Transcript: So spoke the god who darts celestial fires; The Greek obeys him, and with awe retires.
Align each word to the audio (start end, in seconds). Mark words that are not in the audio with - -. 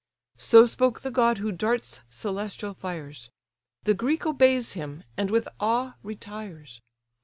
So 0.39 0.65
spoke 0.65 1.01
the 1.01 1.11
god 1.11 1.37
who 1.37 1.51
darts 1.51 2.01
celestial 2.09 2.73
fires; 2.73 3.29
The 3.83 3.93
Greek 3.93 4.25
obeys 4.25 4.71
him, 4.73 5.03
and 5.15 5.29
with 5.29 5.47
awe 5.59 5.93
retires. 6.01 6.81